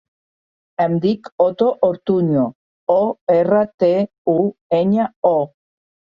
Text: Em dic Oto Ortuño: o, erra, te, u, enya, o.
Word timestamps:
Em 0.85 0.95
dic 1.03 1.29
Oto 1.45 1.67
Ortuño: 1.89 2.47
o, 2.95 2.97
erra, 3.37 3.61
te, 3.85 3.93
u, 4.35 4.37
enya, 4.81 5.09
o. 5.33 5.37